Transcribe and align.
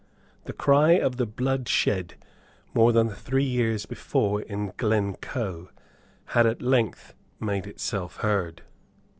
The 0.45 0.53
cry 0.53 0.93
of 0.93 1.17
the 1.17 1.27
blood 1.27 1.69
shed 1.69 2.15
more 2.73 2.91
than 2.91 3.09
three 3.11 3.43
years 3.43 3.85
before 3.85 4.41
in 4.41 4.73
Glencoe 4.75 5.69
had 6.25 6.47
at 6.47 6.59
length 6.63 7.13
made 7.39 7.67
itself 7.67 8.15
heard. 8.17 8.63